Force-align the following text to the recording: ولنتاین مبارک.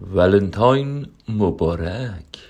ولنتاین 0.00 1.06
مبارک. 1.28 2.47